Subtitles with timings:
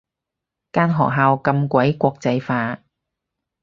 [0.73, 2.79] 間學校咁鬼國際化